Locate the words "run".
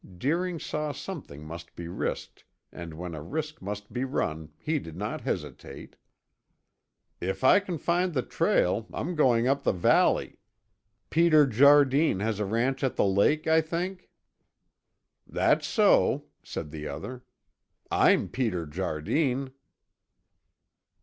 4.03-4.51